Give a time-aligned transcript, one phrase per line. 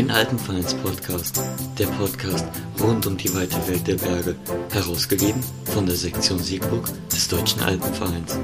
[0.00, 1.42] Ein Alpenvereins-Podcast,
[1.78, 2.46] der Podcast
[2.80, 4.34] rund um die weite Welt der Berge,
[4.70, 8.38] herausgegeben von der Sektion Siegburg des Deutschen Alpenvereins.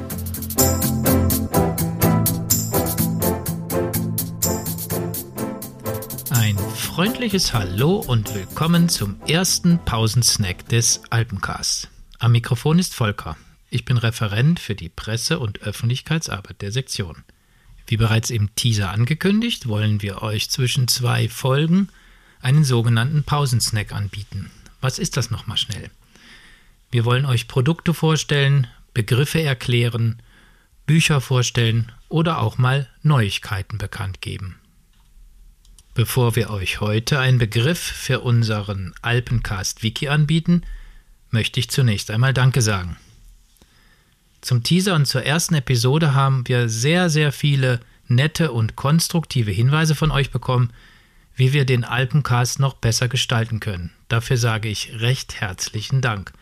[6.28, 11.88] Ein freundliches Hallo und willkommen zum ersten Pausensnack des Alpencasts.
[12.18, 13.38] Am Mikrofon ist Volker.
[13.70, 17.24] Ich bin Referent für die Presse- und Öffentlichkeitsarbeit der Sektion.
[17.86, 21.88] Wie bereits im Teaser angekündigt, wollen wir euch zwischen zwei Folgen
[22.40, 24.50] einen sogenannten Pausensnack anbieten.
[24.80, 25.90] Was ist das nochmal schnell?
[26.90, 30.20] Wir wollen euch Produkte vorstellen, Begriffe erklären,
[30.86, 34.56] Bücher vorstellen oder auch mal Neuigkeiten bekannt geben.
[35.94, 40.62] Bevor wir euch heute einen Begriff für unseren Alpencast Wiki anbieten,
[41.30, 42.96] möchte ich zunächst einmal Danke sagen.
[44.46, 49.96] Zum Teaser und zur ersten Episode haben wir sehr, sehr viele nette und konstruktive Hinweise
[49.96, 50.72] von euch bekommen,
[51.34, 53.90] wie wir den Alpencast noch besser gestalten können.
[54.06, 56.32] Dafür sage ich recht herzlichen Dank.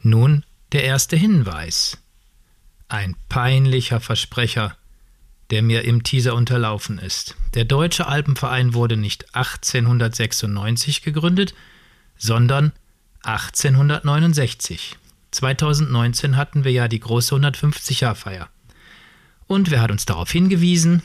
[0.04, 1.98] Nun der erste Hinweis.
[2.88, 4.78] Ein peinlicher Versprecher,
[5.50, 7.36] der mir im Teaser unterlaufen ist.
[7.56, 11.56] Der Deutsche Alpenverein wurde nicht 1896 gegründet,
[12.16, 12.74] sondern
[13.24, 15.00] 1869.
[15.32, 18.50] 2019 hatten wir ja die große 150-Jahr-Feier.
[19.48, 21.02] Und wer hat uns darauf hingewiesen?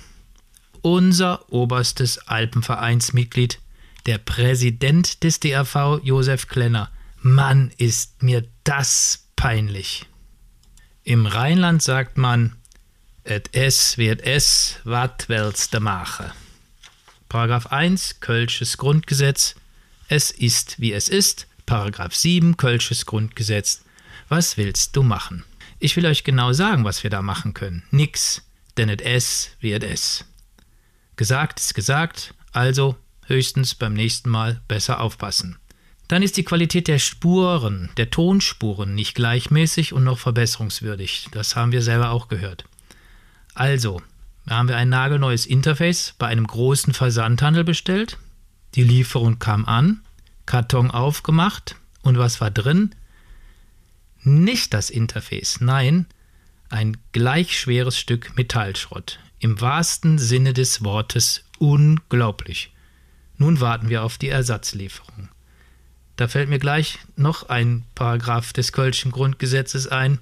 [0.84, 3.58] Unser oberstes Alpenvereinsmitglied,
[4.04, 6.90] der Präsident des DRV, Josef Klenner.
[7.22, 10.04] Mann, ist mir das peinlich.
[11.02, 12.56] Im Rheinland sagt man,
[13.24, 16.30] et es wird es, wat willst du machen?
[17.30, 19.54] Paragraph 1 Kölsches Grundgesetz,
[20.08, 21.46] es ist wie es ist.
[21.64, 23.82] Paragraph 7 Kölsches Grundgesetz,
[24.28, 25.44] was willst du machen?
[25.78, 27.84] Ich will euch genau sagen, was wir da machen können.
[27.90, 28.42] Nix,
[28.76, 30.26] denn et es wird es.
[31.16, 35.56] Gesagt ist gesagt, also höchstens beim nächsten Mal besser aufpassen.
[36.08, 41.28] Dann ist die Qualität der Spuren, der Tonspuren nicht gleichmäßig und noch verbesserungswürdig.
[41.32, 42.64] Das haben wir selber auch gehört.
[43.54, 44.02] Also,
[44.44, 48.18] da haben wir ein nagelneues Interface bei einem großen Versandhandel bestellt.
[48.74, 50.02] Die Lieferung kam an,
[50.46, 52.94] Karton aufgemacht und was war drin?
[54.22, 56.06] Nicht das Interface, nein,
[56.68, 62.72] ein gleich schweres Stück Metallschrott im wahrsten Sinne des Wortes unglaublich.
[63.36, 65.28] Nun warten wir auf die Ersatzlieferung.
[66.16, 70.18] Da fällt mir gleich noch ein Paragraph des Kölschen Grundgesetzes ein.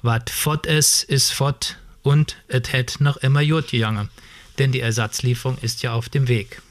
[0.00, 4.10] Wat fort es, is fort und et het noch immer jut gegangen,
[4.58, 6.62] denn die Ersatzlieferung ist ja auf dem Weg.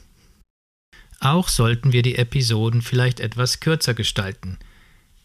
[1.20, 4.60] Auch sollten wir die Episoden vielleicht etwas kürzer gestalten.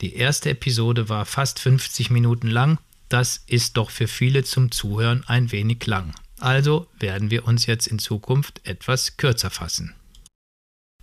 [0.00, 5.22] Die erste Episode war fast 50 Minuten lang, das ist doch für viele zum Zuhören
[5.28, 6.12] ein wenig lang.
[6.40, 9.94] Also werden wir uns jetzt in Zukunft etwas kürzer fassen.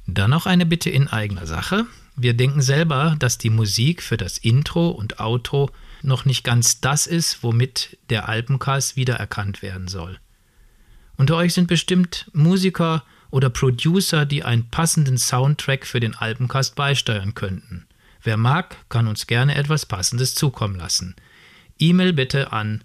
[0.07, 1.85] Dann noch eine Bitte in eigener Sache.
[2.15, 5.69] Wir denken selber, dass die Musik für das Intro und Outro
[6.01, 10.19] noch nicht ganz das ist, womit der Alpencast wiedererkannt werden soll.
[11.17, 17.33] Unter euch sind bestimmt Musiker oder Producer, die einen passenden Soundtrack für den Alpencast beisteuern
[17.33, 17.85] könnten.
[18.23, 21.15] Wer mag, kann uns gerne etwas Passendes zukommen lassen.
[21.79, 22.83] E-Mail bitte an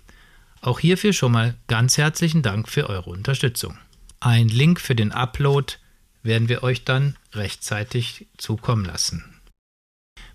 [0.60, 3.76] Auch hierfür schon mal ganz herzlichen Dank für eure Unterstützung.
[4.20, 5.74] Ein Link für den Upload
[6.22, 9.24] werden wir euch dann rechtzeitig zukommen lassen.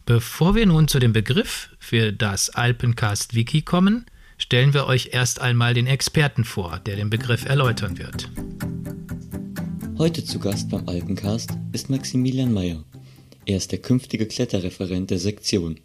[0.06, 4.06] Bevor wir nun zu dem Begriff für das Alpencast Wiki kommen,
[4.38, 8.30] stellen wir euch erst einmal den Experten vor, der den Begriff erläutern wird.
[9.98, 12.84] Heute zu Gast beim Alpencast ist Maximilian Meyer.
[13.46, 15.80] Er ist der künftige Kletterreferent der Sektion.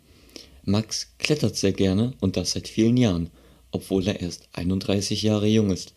[0.64, 3.30] Max klettert sehr gerne und das seit vielen Jahren,
[3.72, 5.92] obwohl er erst 31 Jahre jung ist.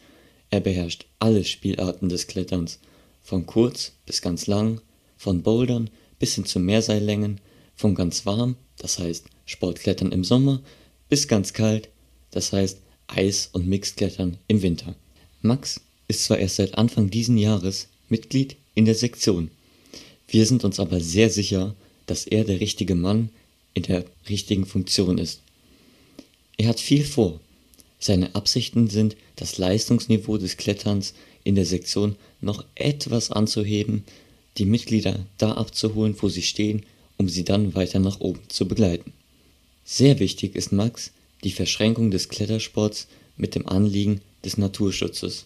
[0.50, 2.80] Er beherrscht alle Spielarten des Kletterns,
[3.22, 4.82] von kurz bis ganz lang,
[5.18, 7.40] von Bouldern bis hin zu Mehrseillängen,
[7.76, 10.62] von ganz warm, das heißt Sportklettern im Sommer,
[11.10, 11.90] bis ganz kalt,
[12.32, 14.96] das heißt Eis- und Mixklettern im Winter.
[15.42, 19.52] Max ist zwar erst seit Anfang diesen Jahres Mitglied in der Sektion,
[20.32, 21.76] wir sind uns aber sehr sicher,
[22.06, 23.30] dass er der richtige Mann
[23.74, 25.42] in der richtigen Funktion ist.
[26.58, 27.40] Er hat viel vor.
[28.00, 31.14] Seine Absichten sind, das Leistungsniveau des Kletterns
[31.44, 34.06] in der Sektion noch etwas anzuheben,
[34.58, 36.86] die Mitglieder da abzuholen, wo sie stehen,
[37.18, 39.12] um sie dann weiter nach oben zu begleiten.
[39.84, 41.12] Sehr wichtig ist Max
[41.44, 45.46] die Verschränkung des Klettersports mit dem Anliegen des Naturschutzes.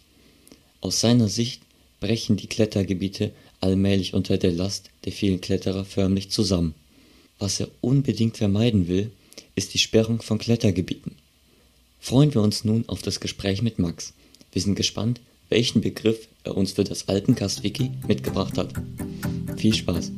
[0.81, 1.61] Aus seiner Sicht
[1.99, 3.31] brechen die Klettergebiete
[3.65, 6.75] allmählich unter der Last der vielen Kletterer förmlich zusammen.
[7.39, 9.09] Was er unbedingt vermeiden will,
[9.55, 11.13] ist die Sperrung von Klettergebieten.
[11.99, 14.13] Freuen wir uns nun auf das Gespräch mit Max.
[14.53, 15.19] Wir sind gespannt,
[15.49, 18.69] welchen Begriff er uns für das Alpencast-Wiki mitgebracht hat.
[19.57, 20.11] Viel Spaß!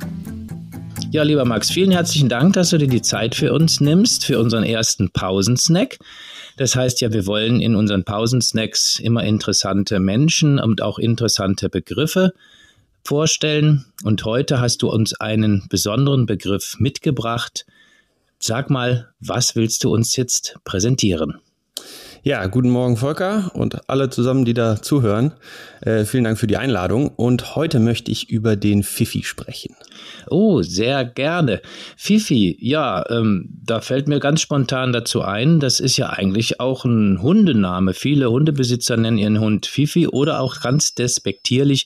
[1.12, 4.40] Ja, lieber Max, vielen herzlichen Dank, dass du dir die Zeit für uns nimmst, für
[4.40, 6.00] unseren ersten Pausensnack.
[6.58, 12.34] Das heißt ja, wir wollen in unseren Pausensnacks immer interessante Menschen und auch interessante Begriffe
[13.08, 13.86] vorstellen.
[14.04, 17.66] Und heute hast du uns einen besonderen Begriff mitgebracht.
[18.38, 21.40] Sag mal, was willst du uns jetzt präsentieren?
[22.24, 25.32] Ja, guten Morgen Volker und alle zusammen, die da zuhören.
[25.80, 27.08] Äh, vielen Dank für die Einladung.
[27.08, 29.76] Und heute möchte ich über den Fifi sprechen.
[30.30, 31.62] Oh, sehr gerne.
[31.96, 36.84] Fifi, ja, ähm, da fällt mir ganz spontan dazu ein, das ist ja eigentlich auch
[36.84, 37.94] ein Hundename.
[37.94, 41.86] Viele Hundebesitzer nennen ihren Hund Fifi oder auch ganz despektierlich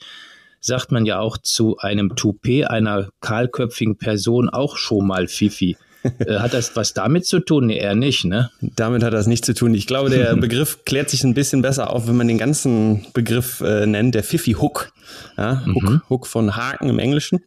[0.62, 5.78] sagt man ja auch zu einem Toupet einer kahlköpfigen Person auch schon mal Fifi.
[6.18, 7.68] Äh, hat das was damit zu tun?
[7.68, 8.50] Nee, eher nicht, ne?
[8.62, 9.76] Damit hat das nichts zu tun.
[9.76, 13.62] Ich glaube, der Begriff klärt sich ein bisschen besser auf, wenn man den ganzen Begriff
[13.62, 14.92] äh, nennt, der Fifi Hook.
[15.38, 16.02] Ja, Hook, mhm.
[16.10, 17.42] Hook von Haken im Englischen.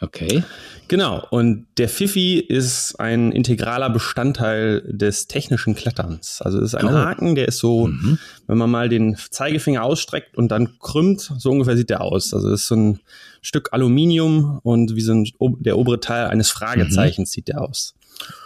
[0.00, 0.44] Okay.
[0.86, 6.40] Genau, und der Fifi ist ein integraler Bestandteil des technischen Kletterns.
[6.40, 6.92] Also es ist ein oh.
[6.92, 8.18] Haken, der ist so, mhm.
[8.46, 12.32] wenn man mal den Zeigefinger ausstreckt und dann krümmt, so ungefähr sieht der aus.
[12.32, 13.00] Also es ist so ein
[13.42, 15.26] Stück Aluminium und wie so ein,
[15.58, 17.32] der obere Teil eines Fragezeichens mhm.
[17.32, 17.94] sieht der aus.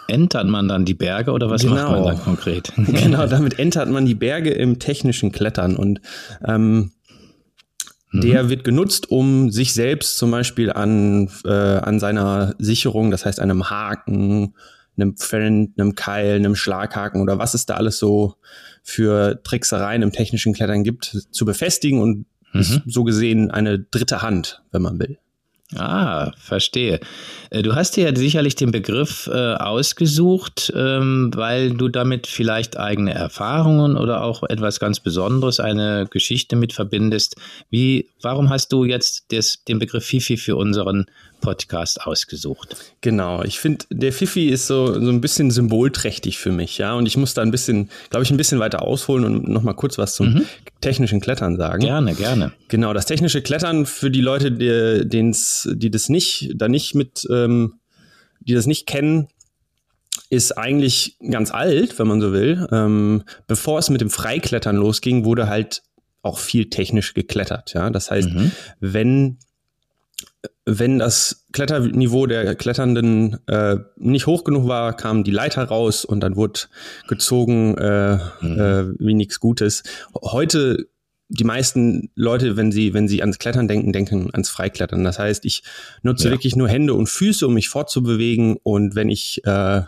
[0.07, 1.75] Entert man dann die Berge oder was genau.
[1.75, 2.73] macht man dann konkret?
[2.87, 6.01] genau, damit entert man die Berge im technischen Klettern und
[6.45, 6.91] ähm,
[8.13, 8.49] der mhm.
[8.49, 13.69] wird genutzt, um sich selbst zum Beispiel an, äh, an seiner Sicherung, das heißt einem
[13.69, 14.53] Haken,
[14.95, 18.35] einem Pfenn, einem Keil, einem Schlaghaken oder was es da alles so
[18.83, 22.59] für Tricksereien im technischen Klettern gibt, zu befestigen und mhm.
[22.59, 25.17] ist so gesehen eine dritte Hand, wenn man will.
[25.77, 26.99] Ah, verstehe.
[27.49, 32.77] Äh, du hast dir ja sicherlich den Begriff äh, ausgesucht, ähm, weil du damit vielleicht
[32.77, 37.35] eigene Erfahrungen oder auch etwas ganz Besonderes, eine Geschichte mit verbindest.
[37.69, 41.05] Wie, warum hast du jetzt des, den Begriff Fifi für unseren
[41.43, 42.77] Podcast ausgesucht.
[43.01, 46.93] Genau, ich finde, der Fifi ist so, so ein bisschen symbolträchtig für mich, ja.
[46.93, 49.97] Und ich muss da ein bisschen, glaube ich, ein bisschen weiter ausholen und nochmal kurz
[49.97, 50.45] was zum mhm.
[50.83, 51.81] Technischen Klettern sagen.
[51.81, 52.51] Gerne, gerne.
[52.67, 57.27] Genau, das technische Klettern für die Leute, die, den's, die das nicht, da nicht mit,
[57.31, 57.79] ähm,
[58.39, 59.27] die das nicht kennen,
[60.29, 62.67] ist eigentlich ganz alt, wenn man so will.
[62.71, 65.83] Ähm, bevor es mit dem Freiklettern losging, wurde halt
[66.21, 67.73] auch viel technisch geklettert.
[67.73, 68.51] Ja, das heißt, mhm.
[68.79, 69.37] wenn
[70.65, 76.21] wenn das Kletterniveau der Kletternden äh, nicht hoch genug war, kam die Leiter raus und
[76.21, 76.61] dann wurde
[77.07, 78.59] gezogen äh, mhm.
[78.59, 79.83] äh, wie nichts Gutes.
[80.21, 80.87] Heute
[81.29, 85.03] die meisten Leute, wenn sie, wenn sie ans Klettern denken, denken ans Freiklettern.
[85.03, 85.63] Das heißt, ich
[86.01, 86.31] nutze ja.
[86.31, 88.57] wirklich nur Hände und Füße, um mich fortzubewegen.
[88.61, 89.81] Und wenn ich äh,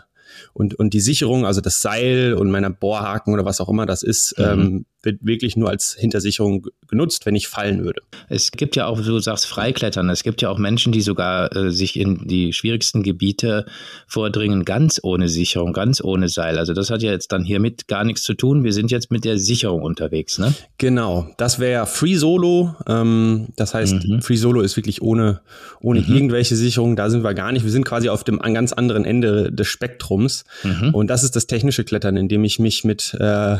[0.52, 4.02] und, und die Sicherung, also das Seil und meiner Bohrhaken oder was auch immer das
[4.02, 4.44] ist, mhm.
[4.44, 8.02] ähm, wird wirklich nur als Hintersicherung genutzt, wenn ich fallen würde.
[8.28, 11.70] Es gibt ja auch, du sagst Freiklettern, es gibt ja auch Menschen, die sogar äh,
[11.70, 13.64] sich in die schwierigsten Gebiete
[14.06, 16.58] vordringen, ganz ohne Sicherung, ganz ohne Seil.
[16.58, 18.64] Also das hat ja jetzt dann hiermit gar nichts zu tun.
[18.64, 20.52] Wir sind jetzt mit der Sicherung unterwegs, ne?
[20.78, 22.74] Genau, das wäre Free Solo.
[22.86, 24.20] Ähm, das heißt, mhm.
[24.20, 25.40] Free Solo ist wirklich ohne,
[25.80, 26.14] ohne mhm.
[26.14, 26.96] irgendwelche Sicherung.
[26.96, 27.64] Da sind wir gar nicht.
[27.64, 30.44] Wir sind quasi auf dem ganz anderen Ende des Spektrums.
[30.62, 30.94] Mhm.
[30.94, 33.58] Und das ist das technische Klettern, indem ich mich mit äh,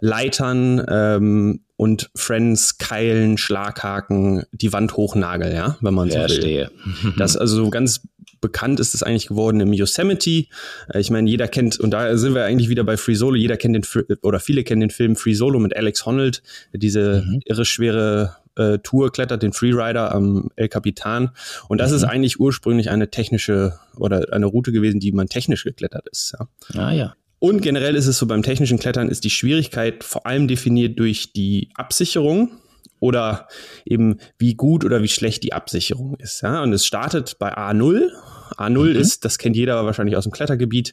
[0.00, 6.28] Leitern ähm, und Friends, Keilen, Schlaghaken die Wand hochnagel, ja, wenn man so will.
[6.28, 6.70] Verstehe.
[7.16, 8.02] Das also ganz
[8.40, 10.46] bekannt ist es eigentlich geworden im Yosemite.
[10.92, 13.56] Äh, ich meine, jeder kennt, und da sind wir eigentlich wieder bei Free Solo, jeder
[13.56, 17.40] kennt den, oder viele kennen den Film Free Solo mit Alex Honnold, diese mhm.
[17.44, 21.30] irre schwere äh, Tour klettert, den Freerider am El Capitan.
[21.68, 21.96] Und das mhm.
[21.96, 26.34] ist eigentlich ursprünglich eine technische oder eine Route gewesen, die man technisch geklettert ist.
[26.38, 26.80] Ja.
[26.80, 27.14] Ah ja.
[27.40, 31.32] Und generell ist es so, beim technischen Klettern ist die Schwierigkeit vor allem definiert durch
[31.32, 32.52] die Absicherung
[33.00, 33.48] oder
[33.84, 36.42] eben wie gut oder wie schlecht die Absicherung ist.
[36.42, 36.62] Ja?
[36.62, 38.10] Und es startet bei A0.
[38.56, 39.00] A0 mhm.
[39.00, 40.92] ist, das kennt jeder wahrscheinlich aus dem Klettergebiet,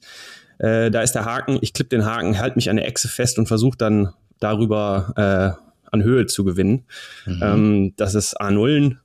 [0.60, 3.38] äh, da ist der Haken, ich klippe den Haken, halte mich an der Echse fest
[3.38, 6.86] und versuche dann darüber äh, an Höhe zu gewinnen.
[7.26, 7.40] Mhm.
[7.42, 8.98] Ähm, das ist A0.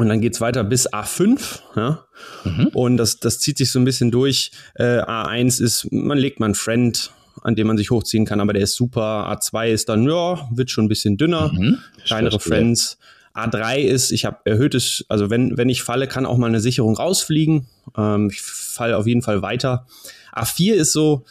[0.00, 2.06] Und dann geht's weiter bis A5, ja.
[2.44, 2.68] Mhm.
[2.68, 4.50] Und das, das zieht sich so ein bisschen durch.
[4.74, 8.54] Äh, A1 ist, man legt mal einen Friend, an dem man sich hochziehen kann, aber
[8.54, 9.30] der ist super.
[9.30, 11.52] A2 ist dann, ja, wird schon ein bisschen dünner.
[11.52, 11.80] Mhm.
[12.06, 12.96] Kleinere Friends.
[13.34, 16.96] A3 ist, ich habe erhöhtes, also wenn, wenn ich falle, kann auch mal eine Sicherung
[16.96, 17.66] rausfliegen.
[17.94, 19.86] Ähm, ich falle auf jeden Fall weiter.
[20.34, 21.26] A4 ist so,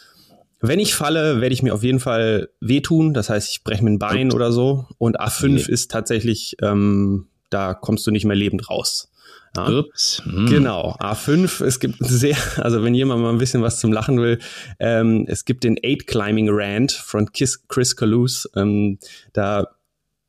[0.60, 3.14] wenn ich falle, werde ich mir auf jeden Fall wehtun.
[3.14, 4.34] Das heißt, ich breche mir ein Bein Ups.
[4.36, 4.86] oder so.
[4.98, 5.72] Und A5 okay.
[5.72, 9.10] ist tatsächlich, ähm, da kommst du nicht mehr lebend raus.
[9.56, 9.68] Ja.
[9.68, 10.22] Ups.
[10.24, 10.46] Hm.
[10.46, 14.38] Genau, A5, es gibt sehr, also wenn jemand mal ein bisschen was zum Lachen will,
[14.78, 18.48] ähm, es gibt den Eight Climbing Rant von Chris, Chris Kalous.
[18.54, 18.98] Ähm,
[19.32, 19.68] da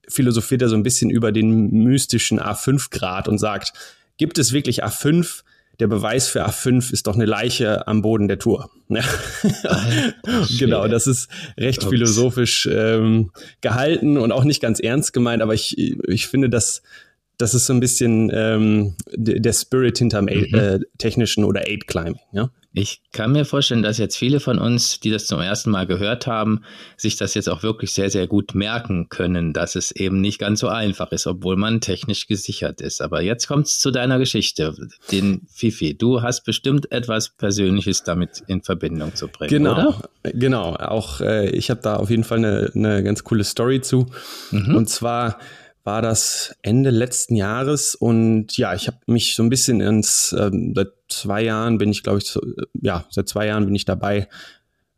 [0.08, 3.74] philosophiert er so ein bisschen über den mystischen A5-Grad und sagt,
[4.18, 5.44] gibt es wirklich A5?
[5.80, 8.70] Der Beweis für A5 ist doch eine Leiche am Boden der Tour.
[10.60, 11.90] genau, das ist recht Ups.
[11.90, 16.84] philosophisch ähm, gehalten und auch nicht ganz ernst gemeint, aber ich, ich finde, dass
[17.42, 20.54] das ist so ein bisschen ähm, der Spirit hinterm mhm.
[20.54, 22.20] äh, technischen oder Aid Climbing.
[22.32, 22.50] Ja?
[22.74, 26.26] Ich kann mir vorstellen, dass jetzt viele von uns, die das zum ersten Mal gehört
[26.26, 26.62] haben,
[26.96, 30.62] sich das jetzt auch wirklich sehr, sehr gut merken können, dass es eben nicht ganz
[30.62, 33.02] so einfach ist, obwohl man technisch gesichert ist.
[33.02, 34.74] Aber jetzt kommt es zu deiner Geschichte,
[35.12, 35.98] den Fifi.
[35.98, 39.50] Du hast bestimmt etwas Persönliches damit in Verbindung zu bringen.
[39.50, 40.10] Genau, oder?
[40.34, 40.76] genau.
[40.76, 44.08] Auch äh, ich habe da auf jeden Fall eine, eine ganz coole Story zu.
[44.52, 44.76] Mhm.
[44.76, 45.40] Und zwar
[45.84, 50.74] war das Ende letzten Jahres und ja, ich habe mich so ein bisschen ins, ähm,
[50.76, 53.86] seit zwei Jahren bin ich, glaube ich, so, äh, ja, seit zwei Jahren bin ich
[53.86, 54.28] dabei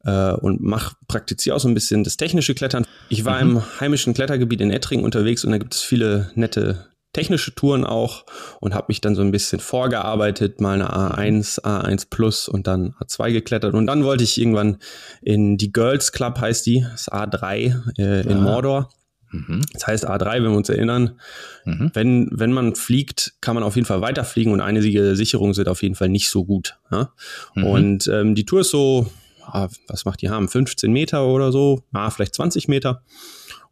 [0.04, 2.86] äh, und mache praktiziere auch so ein bisschen das technische Klettern.
[3.10, 3.58] Ich war mhm.
[3.58, 8.26] im heimischen Klettergebiet in Ettring unterwegs und da gibt es viele nette technische Touren auch
[8.60, 12.96] und habe mich dann so ein bisschen vorgearbeitet, mal eine A1, A1 Plus und dann
[13.00, 14.78] A2 geklettert und dann wollte ich irgendwann
[15.22, 18.90] in die Girls Club heißt die, das A3 äh, in Mordor.
[19.34, 19.62] Mhm.
[19.74, 21.20] Das heißt A3, wenn wir uns erinnern,
[21.66, 21.92] mhm.
[21.94, 25.82] wenn, wenn man fliegt, kann man auf jeden Fall weiterfliegen und einige Sicherungen sind auf
[25.82, 26.78] jeden Fall nicht so gut.
[26.92, 27.12] Ja?
[27.56, 27.64] Mhm.
[27.64, 29.12] Und ähm, die Tour ist so,
[29.42, 30.48] ah, was macht die haben?
[30.48, 33.02] 15 Meter oder so, ah, vielleicht 20 Meter.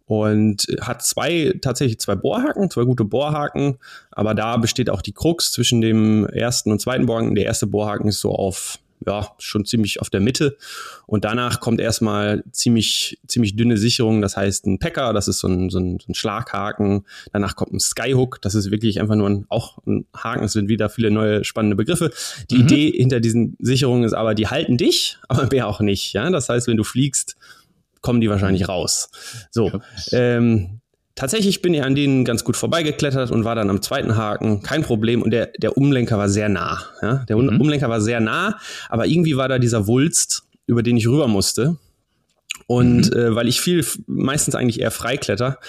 [0.06, 3.78] Und hat zwei, tatsächlich zwei Bohrhaken, zwei gute Bohrhaken,
[4.12, 7.36] aber da besteht auch die Krux zwischen dem ersten und zweiten Bohrhaken.
[7.36, 10.58] Der erste Bohrhaken ist so auf ja, schon ziemlich auf der Mitte.
[11.08, 14.22] Und danach kommt erstmal ziemlich, ziemlich dünne Sicherung.
[14.22, 17.06] Das heißt ein Packer, das ist so ein, so ein, so ein Schlaghaken.
[17.34, 20.44] Danach kommt ein Skyhook, das ist wirklich einfach nur ein, auch ein Haken.
[20.44, 22.12] Es sind wieder viele neue spannende Begriffe.
[22.50, 22.62] Die mhm.
[22.62, 26.14] Idee hinter diesen Sicherungen ist aber, die halten dich, aber mehr auch nicht.
[26.14, 27.36] Ja, das heißt, wenn du fliegst,
[28.02, 29.10] kommen die wahrscheinlich raus.
[29.52, 29.72] So,
[30.12, 30.81] ähm,
[31.22, 34.82] Tatsächlich bin ich an denen ganz gut vorbeigeklettert und war dann am zweiten Haken, kein
[34.82, 35.22] Problem.
[35.22, 36.82] Und der, der Umlenker war sehr nah.
[37.04, 37.26] Ja?
[37.30, 37.62] Der mhm.
[37.62, 38.58] Umlenker war sehr nah,
[38.90, 41.78] aber irgendwie war da dieser Wulst, über den ich rüber musste.
[42.66, 43.20] Und mhm.
[43.20, 45.60] äh, weil ich viel, meistens eigentlich eher freikletter,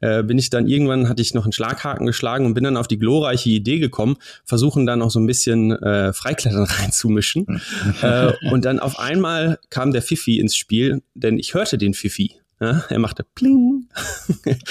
[0.00, 2.88] äh, bin ich dann irgendwann, hatte ich noch einen Schlaghaken geschlagen und bin dann auf
[2.88, 4.16] die glorreiche Idee gekommen,
[4.46, 7.44] versuchen dann noch so ein bisschen äh, Freiklettern reinzumischen.
[7.48, 7.60] Mhm.
[8.00, 12.36] äh, und dann auf einmal kam der Fifi ins Spiel, denn ich hörte den Fifi.
[12.62, 13.88] Ja, er machte Pling.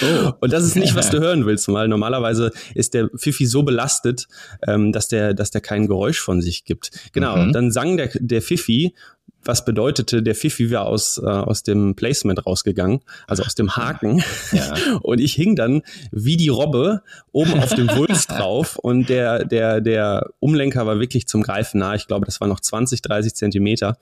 [0.02, 0.32] Oh.
[0.40, 4.30] Und das ist nicht, was du hören willst, weil normalerweise ist der Fifi so belastet,
[4.66, 6.92] ähm, dass der, dass der kein Geräusch von sich gibt.
[7.12, 7.36] Genau.
[7.36, 7.52] Mhm.
[7.52, 8.96] Dann sang der, der Fifi
[9.44, 14.24] was bedeutete, der Fifi war aus, äh, aus dem Placement rausgegangen, also aus dem Haken.
[14.52, 14.76] Ja.
[15.02, 17.02] Und ich hing dann wie die Robbe
[17.32, 21.96] oben auf dem Wulst drauf und der, der, der Umlenker war wirklich zum Greifen nah.
[21.96, 23.98] Ich glaube, das war noch 20, 30 Zentimeter.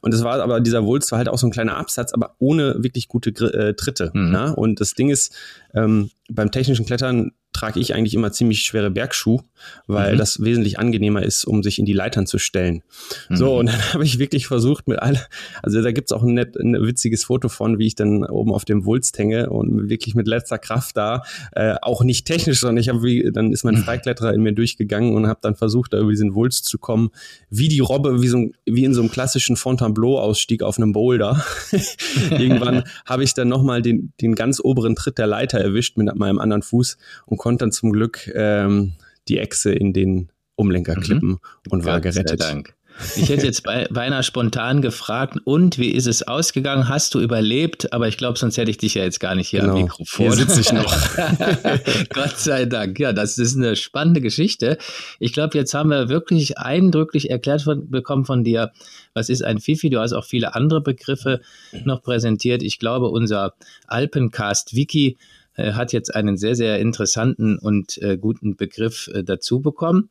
[0.00, 2.82] Und es war aber, dieser Wulst war halt auch so ein kleiner Absatz, aber ohne
[2.82, 4.10] wirklich gute äh, Tritte.
[4.14, 4.32] Mhm.
[4.32, 4.50] Ja?
[4.50, 5.34] Und das Ding ist,
[5.74, 9.42] ähm, beim technischen Klettern trage ich eigentlich immer ziemlich schwere Bergschuhe,
[9.86, 10.18] weil mhm.
[10.18, 12.82] das wesentlich angenehmer ist, um sich in die Leitern zu stellen.
[13.28, 13.36] Mhm.
[13.36, 15.20] So, und dann habe ich wirklich versucht mit all,
[15.62, 18.64] also da gibt's auch ein, nett, ein witziges Foto von, wie ich dann oben auf
[18.64, 22.88] dem Wulst hänge und wirklich mit letzter Kraft da, äh, auch nicht technisch, sondern ich
[22.88, 23.84] habe wie, dann ist mein mhm.
[23.84, 27.10] Freikletterer in mir durchgegangen und habe dann versucht, da über diesen Wulst zu kommen,
[27.50, 31.44] wie die Robbe, wie, so, wie in so einem klassischen Fontainebleau-Ausstieg auf einem Boulder.
[32.30, 36.38] Irgendwann habe ich dann nochmal den, den ganz oberen Tritt der Leiter erwischt mit meinem
[36.38, 38.92] anderen Fuß und konnte dann zum Glück ähm,
[39.26, 41.02] die Echse in den Umlenker mhm.
[41.02, 41.38] klippen mhm.
[41.70, 42.40] und war Gott gerettet.
[42.40, 42.74] Sei Dank.
[43.16, 46.88] Ich hätte jetzt beinahe spontan gefragt, und wie ist es ausgegangen?
[46.88, 47.92] Hast du überlebt?
[47.92, 49.72] Aber ich glaube, sonst hätte ich dich ja jetzt gar nicht hier genau.
[49.72, 50.26] am Mikrofon.
[50.26, 50.94] Hier sitze ich noch.
[52.14, 53.00] Gott sei Dank.
[53.00, 54.78] Ja, das ist eine spannende Geschichte.
[55.18, 58.70] Ich glaube, jetzt haben wir wirklich eindrücklich erklärt von, bekommen von dir,
[59.14, 59.90] was ist ein Fifi.
[59.90, 61.40] Du hast auch viele andere Begriffe
[61.84, 62.62] noch präsentiert.
[62.62, 63.54] Ich glaube, unser
[63.88, 65.16] Alpencast-Wiki
[65.56, 70.08] hat jetzt einen sehr, sehr interessanten und äh, guten Begriff äh, dazu bekommen.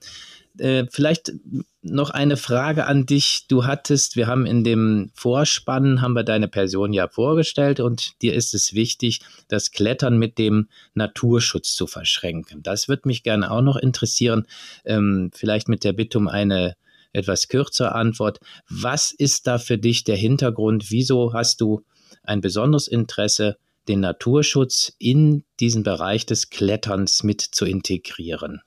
[0.58, 1.34] Äh, vielleicht
[1.82, 3.46] noch eine Frage an dich.
[3.48, 8.36] Du hattest, wir haben in dem Vorspann, haben wir deine Person ja vorgestellt und dir
[8.36, 12.62] ist es wichtig, das Klettern mit dem Naturschutz zu verschränken.
[12.64, 14.46] Das würde mich gerne auch noch interessieren.
[14.86, 16.76] Ähm, vielleicht mit der Bitte um eine
[17.14, 18.40] etwas kürzere Antwort.
[18.70, 20.92] Was ist da für dich der Hintergrund?
[20.92, 21.84] Wieso hast du
[22.24, 23.58] ein besonderes Interesse
[23.92, 28.62] den Naturschutz in diesen Bereich des Kletterns mit zu integrieren?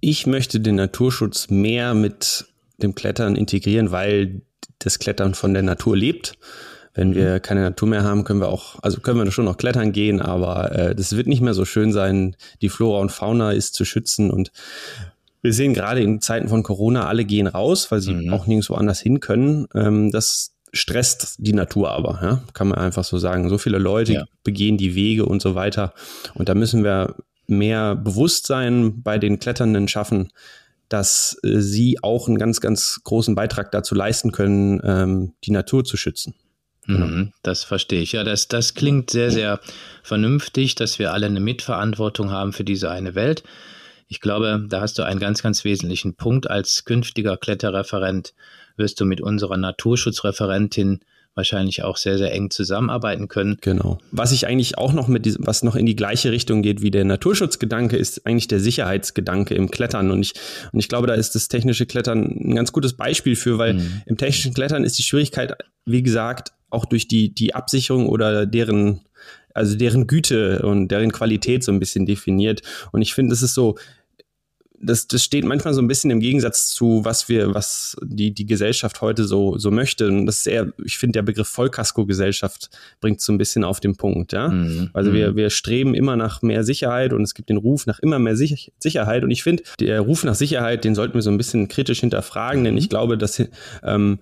[0.00, 2.46] Ich möchte den Naturschutz mehr mit
[2.78, 4.42] dem Klettern integrieren, weil
[4.78, 6.34] das Klettern von der Natur lebt.
[6.94, 7.42] Wenn wir mhm.
[7.42, 10.72] keine Natur mehr haben, können wir auch, also können wir schon noch klettern gehen, aber
[10.72, 12.34] äh, das wird nicht mehr so schön sein.
[12.62, 14.50] Die Flora und Fauna ist zu schützen und
[15.42, 18.32] wir sehen gerade in Zeiten von Corona, alle gehen raus, weil sie mhm.
[18.32, 19.68] auch nirgendwo anders hin können.
[19.74, 22.42] Ähm, das stresst die Natur aber, ja?
[22.52, 23.48] kann man einfach so sagen.
[23.48, 24.24] So viele Leute ja.
[24.44, 25.92] begehen die Wege und so weiter.
[26.34, 30.30] Und da müssen wir mehr Bewusstsein bei den Kletternden schaffen,
[30.88, 35.84] dass äh, sie auch einen ganz, ganz großen Beitrag dazu leisten können, ähm, die Natur
[35.84, 36.34] zu schützen.
[36.86, 37.06] Genau.
[37.06, 38.12] Mhm, das verstehe ich.
[38.12, 39.60] Ja, das, das klingt sehr, sehr
[40.02, 43.42] vernünftig, dass wir alle eine Mitverantwortung haben für diese eine Welt.
[44.08, 46.50] Ich glaube, da hast du einen ganz, ganz wesentlichen Punkt.
[46.50, 48.34] Als künftiger Kletterreferent
[48.80, 51.00] wirst du mit unserer Naturschutzreferentin
[51.34, 53.56] wahrscheinlich auch sehr, sehr eng zusammenarbeiten können.
[53.60, 53.98] Genau.
[54.10, 56.90] Was ich eigentlich auch noch mit diesem, was noch in die gleiche Richtung geht wie
[56.90, 60.10] der Naturschutzgedanke, ist eigentlich der Sicherheitsgedanke im Klettern.
[60.10, 60.32] Und ich,
[60.72, 64.02] und ich glaube, da ist das technische Klettern ein ganz gutes Beispiel für, weil mhm.
[64.06, 69.00] im technischen Klettern ist die Schwierigkeit, wie gesagt, auch durch die, die Absicherung oder deren,
[69.54, 72.62] also deren Güte und deren Qualität so ein bisschen definiert.
[72.92, 73.76] Und ich finde, es ist so,
[74.82, 78.46] das, das steht manchmal so ein bisschen im Gegensatz zu, was wir, was die, die
[78.46, 80.08] Gesellschaft heute so, so möchte.
[80.08, 82.70] Und das ist eher, ich finde, der Begriff Vollkasko-Gesellschaft
[83.00, 84.48] bringt so ein bisschen auf den Punkt, ja.
[84.48, 84.90] Mhm.
[84.94, 85.36] Also wir, mhm.
[85.36, 88.72] wir streben immer nach mehr Sicherheit und es gibt den Ruf nach immer mehr Sich
[88.78, 89.22] Sicherheit.
[89.22, 92.64] Und ich finde, der Ruf nach Sicherheit, den sollten wir so ein bisschen kritisch hinterfragen,
[92.64, 93.42] denn ich glaube, dass
[93.82, 94.18] ähm,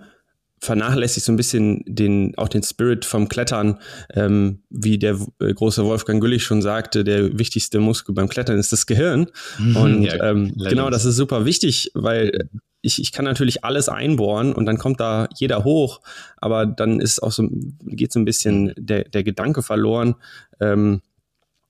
[0.60, 3.78] vernachlässigt so ein bisschen den, auch den Spirit vom Klettern,
[4.14, 8.72] ähm, wie der äh, große Wolfgang Güllich schon sagte, der wichtigste Muskel beim Klettern ist
[8.72, 9.30] das Gehirn.
[9.58, 12.48] Mhm, und ja, ähm, genau, das ist super wichtig, weil
[12.80, 16.00] ich, ich kann natürlich alles einbohren und dann kommt da jeder hoch,
[16.36, 17.48] aber dann ist auch so,
[17.84, 20.14] geht so ein bisschen der, der Gedanke verloren,
[20.60, 21.02] ähm,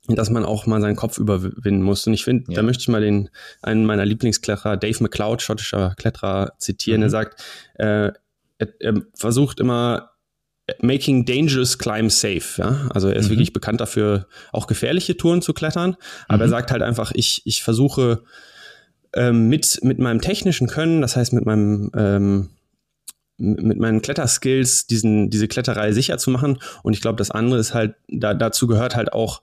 [0.07, 2.07] dass man auch mal seinen Kopf überwinden muss.
[2.07, 2.57] Und ich finde, ja.
[2.57, 3.29] da möchte ich mal den,
[3.63, 7.01] einen meiner Lieblingskletterer, Dave McCloud, schottischer Kletterer, zitieren.
[7.01, 7.07] Mhm.
[7.07, 7.43] Er sagt,
[7.75, 8.13] äh,
[8.59, 10.11] er, er versucht immer
[10.81, 12.61] making dangerous climb safe.
[12.61, 12.89] Ja?
[12.93, 13.31] Also er ist mhm.
[13.31, 15.97] wirklich bekannt dafür, auch gefährliche Touren zu klettern.
[16.29, 16.43] Aber mhm.
[16.43, 18.23] er sagt halt einfach, ich, ich versuche
[19.15, 22.51] ähm, mit, mit meinem technischen Können, das heißt mit meinem ähm,
[23.41, 26.59] mit meinen Kletterskills diesen, diese Kletterei sicher zu machen.
[26.83, 29.43] Und ich glaube, das andere ist halt, da, dazu gehört halt auch,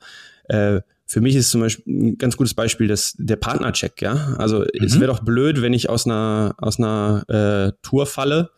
[0.49, 4.35] äh, für mich ist zum Beispiel ein ganz gutes Beispiel das, der Partnercheck, ja.
[4.37, 4.83] Also mhm.
[4.83, 8.49] es wäre doch blöd, wenn ich aus einer, aus einer äh, Tour falle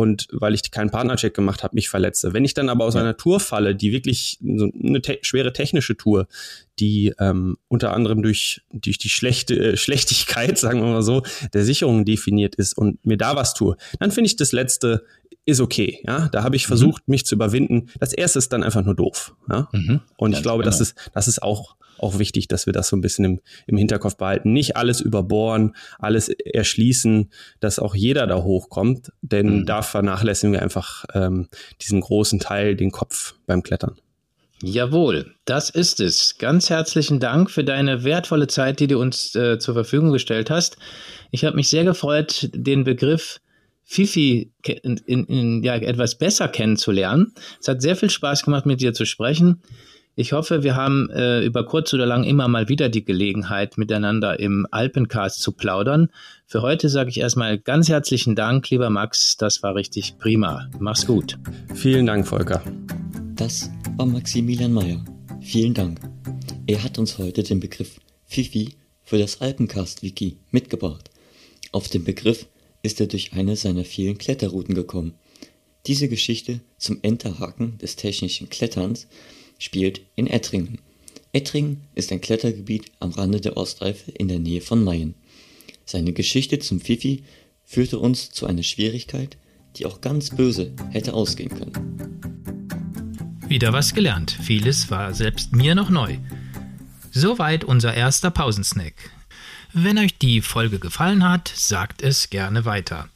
[0.00, 2.32] und weil ich keinen Partnercheck gemacht habe, mich verletze.
[2.32, 3.02] Wenn ich dann aber aus ja.
[3.02, 6.26] einer Tour falle, die wirklich so eine te schwere technische Tour,
[6.78, 11.66] die ähm, unter anderem durch, durch die schlechte äh, Schlechtigkeit, sagen wir mal so, der
[11.66, 15.04] Sicherung definiert ist und mir da was tue, dann finde ich das letzte
[15.44, 16.00] ist okay.
[16.06, 16.68] Ja, da habe ich mhm.
[16.68, 17.12] versucht, mhm.
[17.12, 17.90] mich zu überwinden.
[17.98, 19.34] Das erste ist dann einfach nur doof.
[19.50, 19.68] Ja?
[19.72, 20.00] Mhm.
[20.16, 20.70] Und ich glaube, genau.
[20.70, 23.76] das ist, das ist auch auch wichtig, dass wir das so ein bisschen im, im
[23.76, 24.52] Hinterkopf behalten.
[24.52, 29.66] Nicht alles überbohren, alles erschließen, dass auch jeder da hochkommt, denn mhm.
[29.66, 31.48] da vernachlässigen wir einfach ähm,
[31.80, 33.96] diesen großen Teil, den Kopf beim Klettern.
[34.62, 36.36] Jawohl, das ist es.
[36.36, 40.76] Ganz herzlichen Dank für deine wertvolle Zeit, die du uns äh, zur Verfügung gestellt hast.
[41.30, 43.40] Ich habe mich sehr gefreut, den Begriff
[43.84, 47.32] Fifi in, in, in, ja, etwas besser kennenzulernen.
[47.58, 49.62] Es hat sehr viel Spaß gemacht, mit dir zu sprechen.
[50.16, 54.40] Ich hoffe, wir haben äh, über kurz oder lang immer mal wieder die Gelegenheit, miteinander
[54.40, 56.08] im Alpencast zu plaudern.
[56.46, 59.36] Für heute sage ich erstmal ganz herzlichen Dank, lieber Max.
[59.36, 60.68] Das war richtig prima.
[60.80, 61.38] Mach's gut.
[61.74, 62.60] Vielen Dank, Volker.
[63.36, 65.04] Das war Maximilian Mayer.
[65.40, 66.00] Vielen Dank.
[66.66, 71.10] Er hat uns heute den Begriff Fifi für das Alpencast-Wiki mitgebracht.
[71.70, 72.46] Auf den Begriff
[72.82, 75.14] ist er durch eine seiner vielen Kletterrouten gekommen.
[75.86, 79.06] Diese Geschichte zum Enterhaken des technischen Kletterns
[79.60, 80.80] spielt in Ettringen.
[81.32, 85.14] Ettringen ist ein Klettergebiet am Rande der Osteifel in der Nähe von Mayen.
[85.84, 87.22] Seine Geschichte zum Fifi
[87.64, 89.36] führte uns zu einer Schwierigkeit,
[89.76, 92.00] die auch ganz böse hätte ausgehen können.
[93.46, 94.36] Wieder was gelernt.
[94.42, 96.18] Vieles war selbst mir noch neu.
[97.12, 98.94] Soweit unser erster Pausensnack.
[99.72, 103.08] Wenn euch die Folge gefallen hat, sagt es gerne weiter.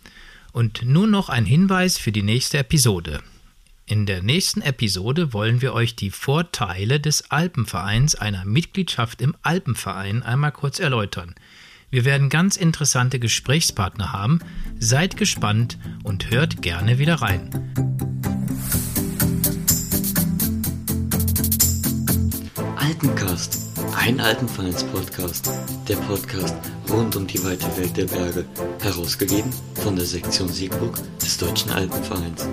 [0.52, 3.22] Und nun noch ein Hinweis für die nächste Episode.
[3.86, 10.22] In der nächsten Episode wollen wir euch die Vorteile des Alpenvereins, einer Mitgliedschaft im Alpenverein,
[10.22, 11.34] einmal kurz erläutern.
[11.90, 14.38] Wir werden ganz interessante Gesprächspartner haben.
[14.80, 17.50] Seid gespannt und hört gerne wieder rein.
[22.76, 23.58] Alpencast,
[23.98, 25.50] ein Alpenvereins-Podcast.
[25.88, 26.54] Der Podcast
[26.88, 28.46] rund um die weite Welt der Berge.
[28.80, 32.48] Herausgegeben von der Sektion Siegburg des Deutschen Alpenvereins.